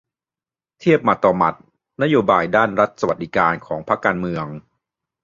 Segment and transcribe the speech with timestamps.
[0.79, 1.55] เทียบหมัดต่อหมัด
[2.01, 4.47] นโยบายด้าน 'รัฐสวัสดิการ' ของพรรคการเมือง